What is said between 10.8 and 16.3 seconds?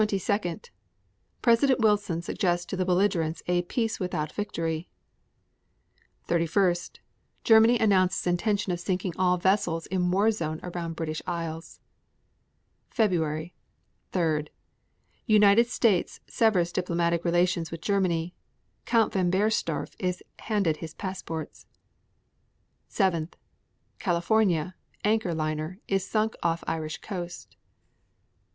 British Isles. February 3. United States